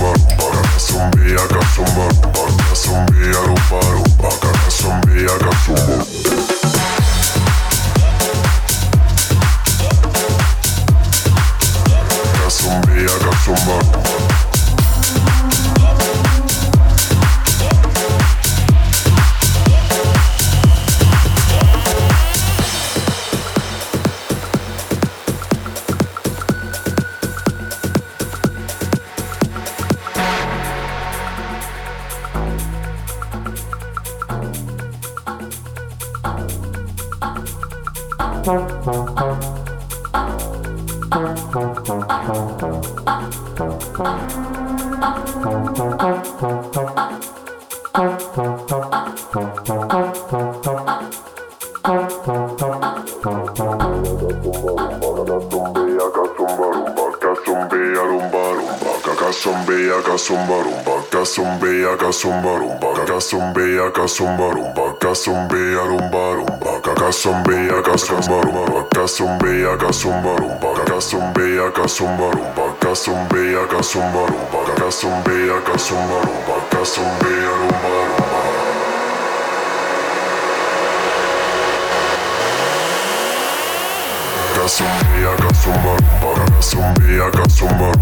[0.00, 0.29] Summer
[63.90, 73.66] cazumba rumba, cazumbea rumba rumba, cazumbea cazumba rumba, cazumbea cazumba rumba, cazumbea cazumba rumba, cazumbea
[73.66, 78.40] cazumba rumba, cazumbea cazumba rumba, cazumbea rumba rumba.
[84.54, 85.96] Casumbia, casumbia,
[86.56, 87.92] casumbia, casumbia,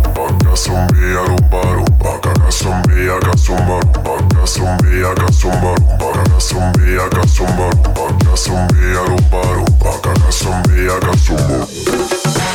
[0.45, 2.19] casumbia, rumba, rumba,
[2.49, 9.93] Gasombea, gasomba, rumba, gasombea, gasomba, rumba, gasombea, gasomba, rumba, gasombea, rumba, rumba,
[10.25, 12.48] gasombea, gasomba.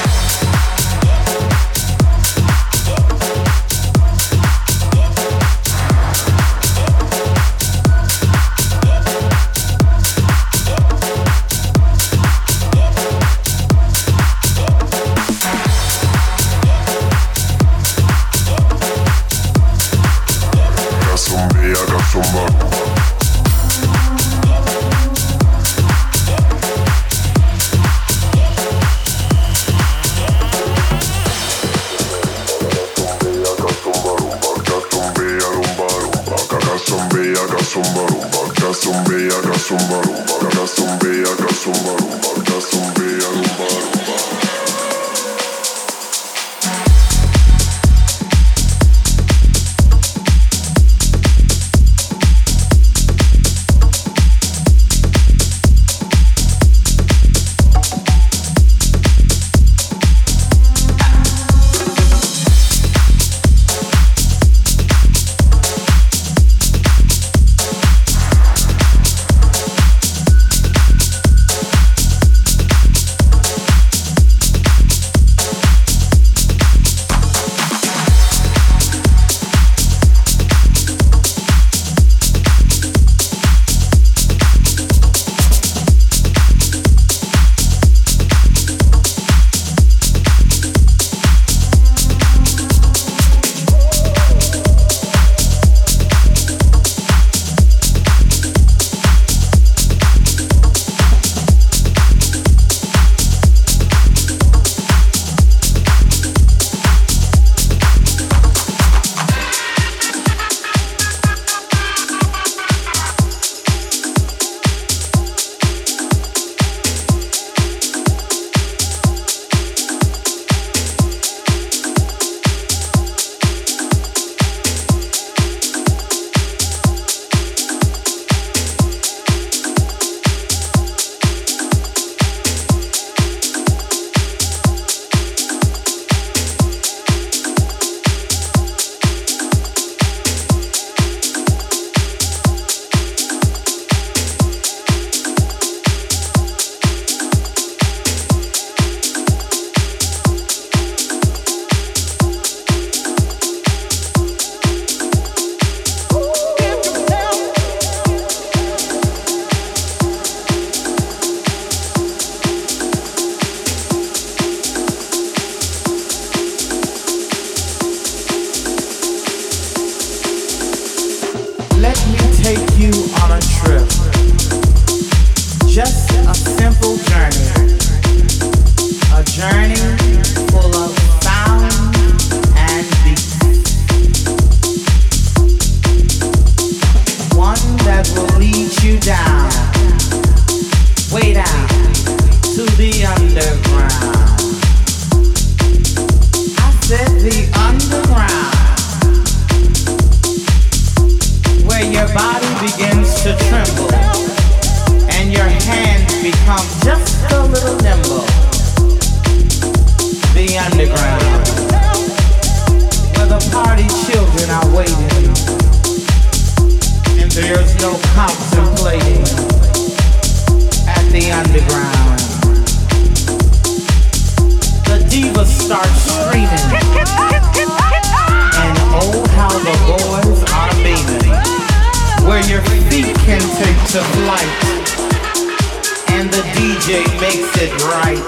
[236.32, 238.24] DJ makes it right.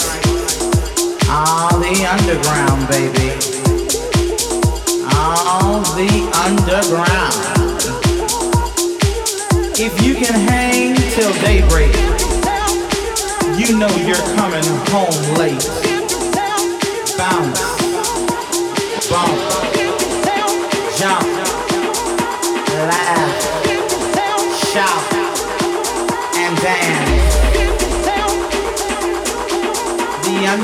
[1.28, 3.32] Ah, the underground, baby.
[5.06, 6.10] Ah, the
[6.46, 7.56] underground.
[9.78, 11.94] If you can hang till daybreak,
[13.58, 15.66] you know you're coming home late.
[17.18, 17.62] Bounce,
[19.10, 19.75] bump,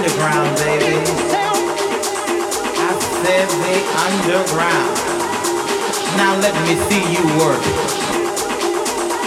[0.02, 0.98] underground, baby.
[2.74, 2.90] I
[3.22, 4.98] said the underground.
[6.18, 7.62] Now let me see you work.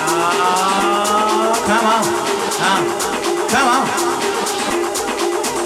[0.03, 2.05] Ah, come on,
[2.59, 2.83] uh,
[3.55, 3.87] come on.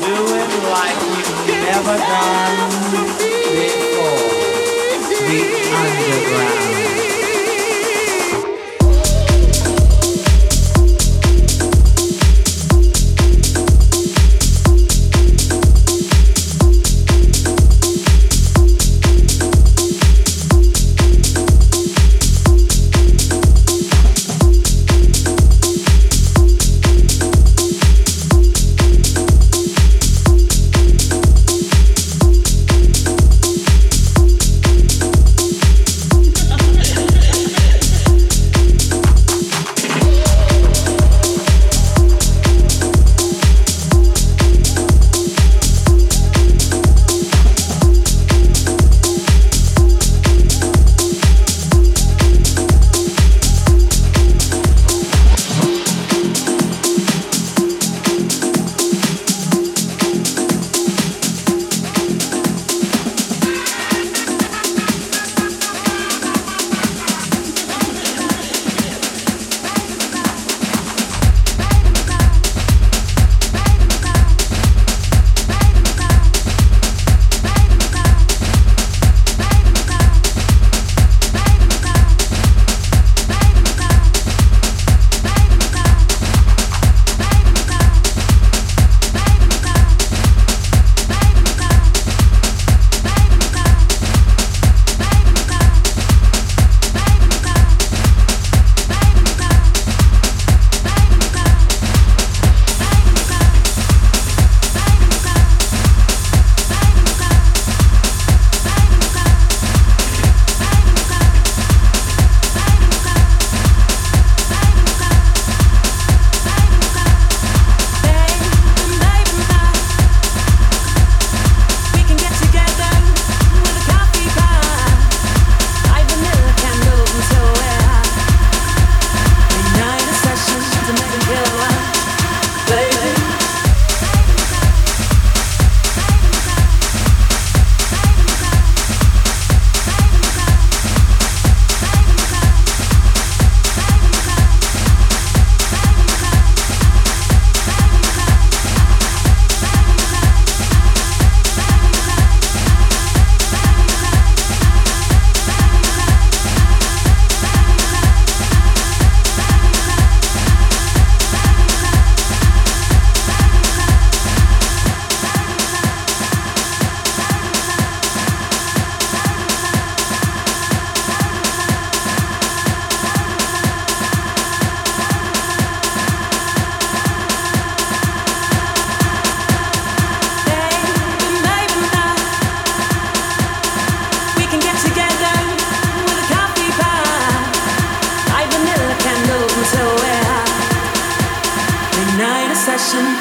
[0.05, 2.59] Do it like you've never done
[3.57, 4.29] before.
[5.25, 5.41] The
[5.73, 6.68] underground.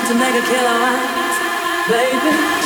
[0.07, 0.87] to make a killer,
[1.89, 2.56] baby.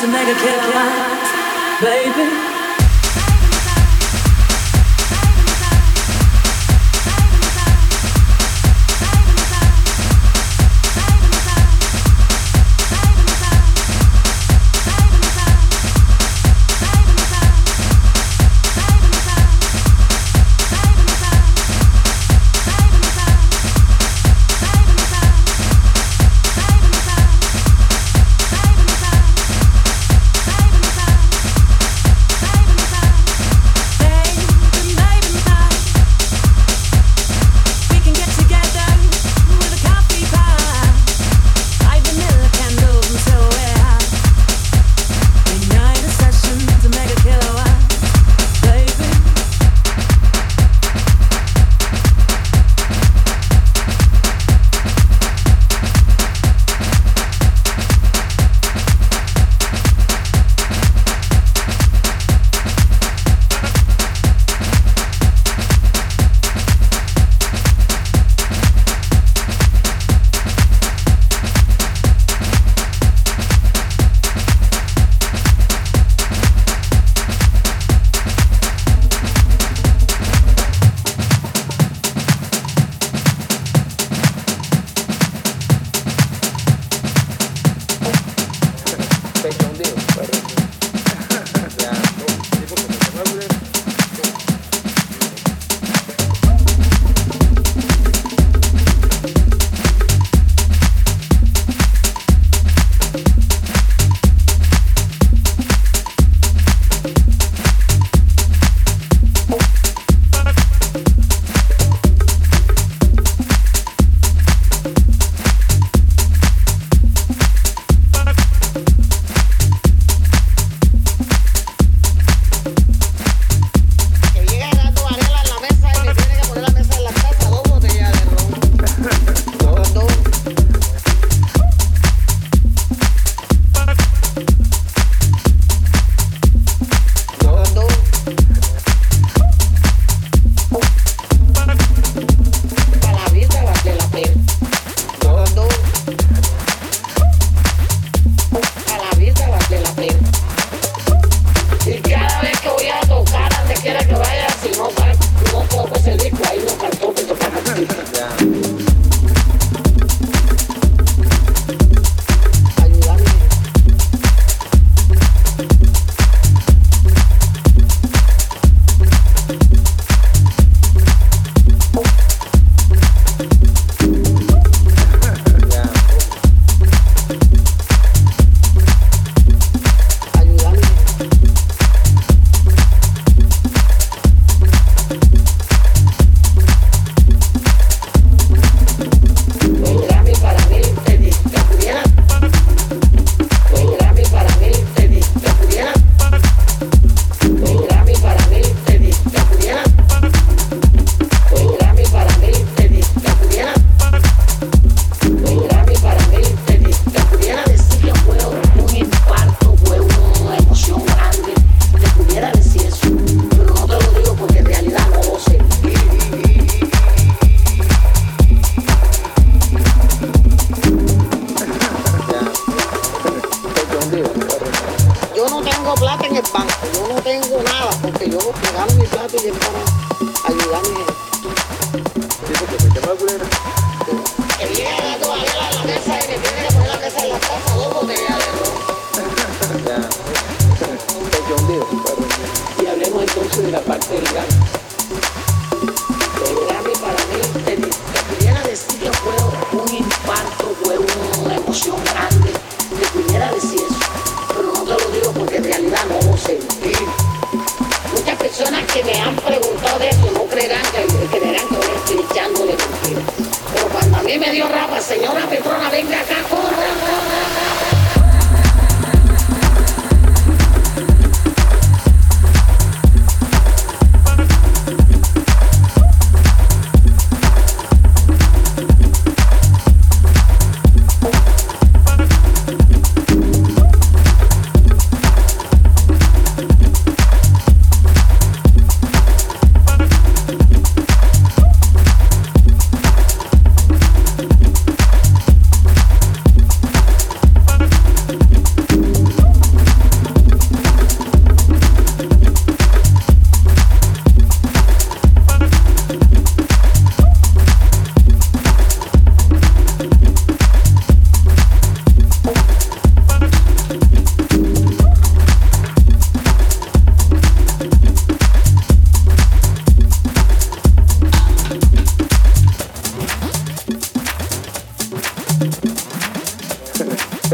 [0.00, 2.55] To make a kilowatt, baby.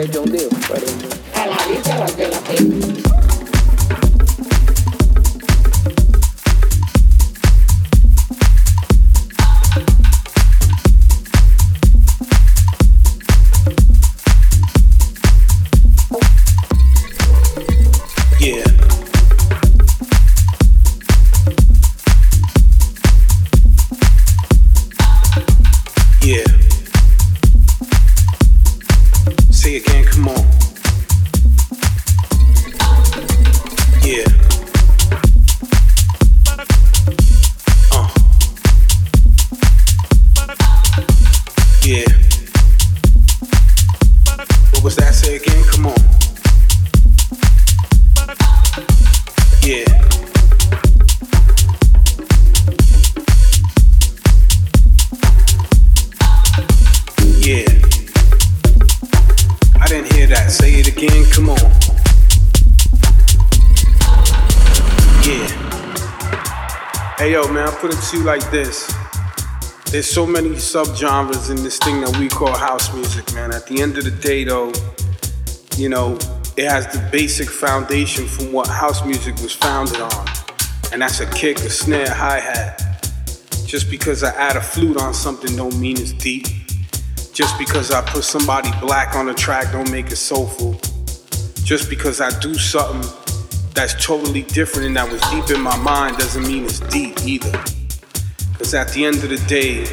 [0.08, 0.48] John Deere.
[0.68, 3.01] Pero...
[69.92, 73.52] There's so many subgenres in this thing that we call house music, man.
[73.52, 74.72] At the end of the day, though,
[75.76, 76.14] you know,
[76.56, 80.26] it has the basic foundation from what house music was founded on.
[80.94, 83.06] And that's a kick, a snare, hi hat.
[83.66, 86.46] Just because I add a flute on something don't mean it's deep.
[87.34, 90.72] Just because I put somebody black on a track don't make it soulful.
[91.64, 93.02] Just because I do something
[93.74, 97.81] that's totally different and that was deep in my mind doesn't mean it's deep either.
[98.62, 99.84] Because at the end of the day,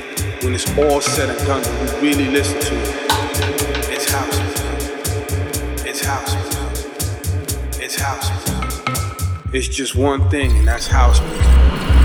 [0.43, 1.63] when it's all said and done,
[2.01, 3.89] we really listen to it.
[3.89, 5.87] It's house music.
[5.87, 7.81] It's house music.
[7.81, 9.53] It's house music.
[9.53, 11.98] It's just one thing, and that's house music.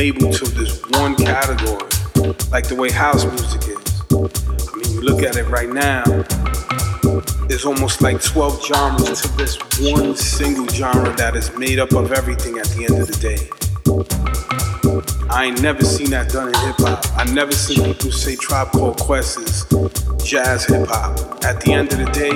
[0.00, 1.86] labeled to this one category,
[2.50, 4.02] like the way house music is.
[4.10, 6.02] I mean, you look at it right now,
[7.48, 12.12] there's almost like 12 genres to this one single genre that is made up of
[12.12, 13.50] everything at the end of the day.
[15.28, 17.04] I ain't never seen that done in hip hop.
[17.18, 19.66] I never seen people say Tribe Called Quest is
[20.24, 21.44] jazz hip hop.
[21.44, 22.32] At the end of the day,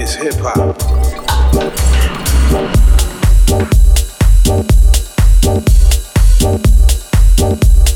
[0.00, 0.80] it's hip hop.
[6.44, 6.83] Thank you.
[7.54, 7.93] Thank you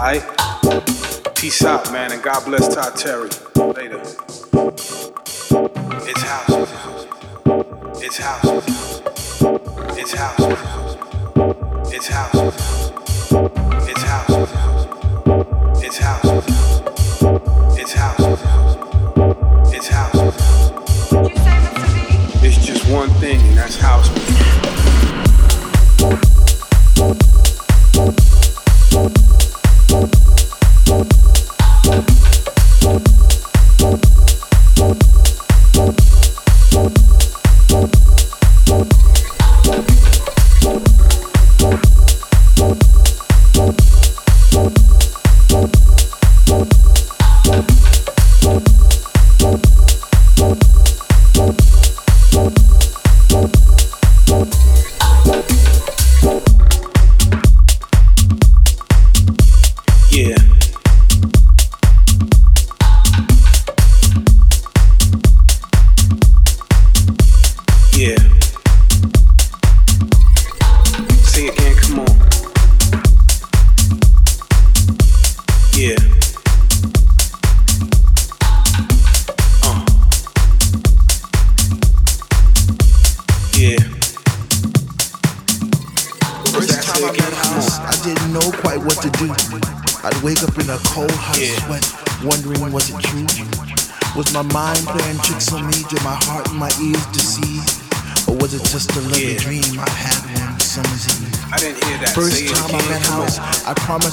[0.00, 0.22] Alright?
[1.36, 3.28] Peace out, man, and God bless Todd Terry.
[3.74, 4.00] Later.
[6.08, 6.72] It's house.
[8.02, 9.02] It's house.
[9.98, 11.92] It's house.
[11.92, 12.69] It's house.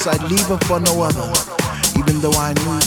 [0.08, 1.28] I'd leave her for no other.
[2.00, 2.80] Even though I knew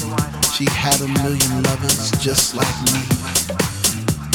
[0.56, 3.00] she had a million lovers just like me.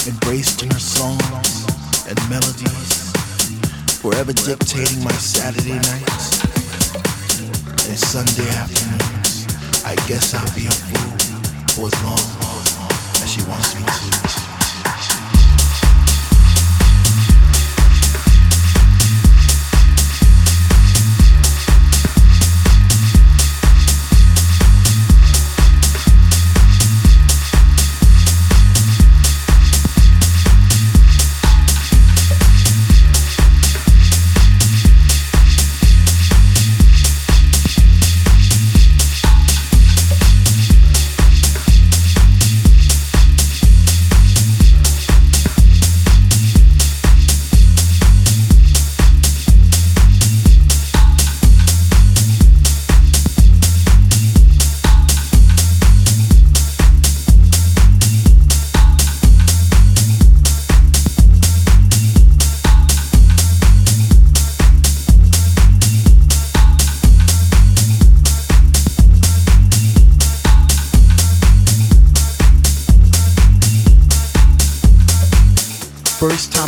[0.05, 1.65] Embraced in her songs
[2.05, 3.11] and melodies,
[4.01, 6.45] forever dictating my Saturday nights
[7.89, 9.47] and Sunday afternoons.
[9.83, 11.17] I guess I'll be a fool
[11.73, 12.14] for as long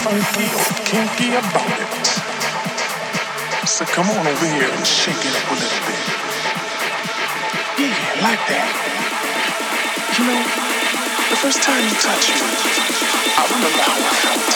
[0.00, 1.92] Funky, or kinky about it.
[3.68, 6.04] So come on over here and shake it up a little bit.
[7.76, 8.70] Yeah, like that.
[10.16, 10.40] You know,
[11.28, 12.48] the first time you touched me,
[13.36, 14.48] I remember how I felt.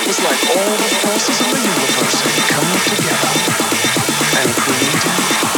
[0.00, 3.32] It was like all the forces of the universe had come together
[4.40, 5.53] and created